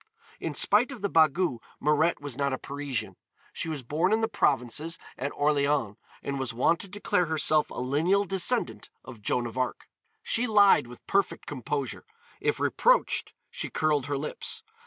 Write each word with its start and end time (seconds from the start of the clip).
In 0.39 0.55
spite 0.55 0.91
of 0.91 1.03
the 1.03 1.09
bagou 1.11 1.59
Mirette 1.79 2.19
was 2.19 2.35
not 2.35 2.53
a 2.53 2.57
Parisian. 2.57 3.17
She 3.53 3.69
was 3.69 3.83
born 3.83 4.11
in 4.11 4.21
the 4.21 4.27
provinces, 4.27 4.97
at 5.15 5.31
Orléans, 5.33 5.95
and 6.23 6.39
was 6.39 6.55
wont 6.55 6.79
to 6.79 6.87
declare 6.87 7.27
herself 7.27 7.69
a 7.69 7.75
lineal 7.75 8.25
descendant 8.25 8.89
of 9.05 9.21
Joan 9.21 9.45
of 9.45 9.59
Arc. 9.59 9.87
She 10.23 10.47
lied 10.47 10.87
with 10.87 11.05
perfect 11.05 11.45
composure; 11.45 12.03
if 12.39 12.59
reproached 12.59 13.35
she 13.51 13.69
curled 13.69 14.07
her 14.07 14.17
lips. 14.17 14.63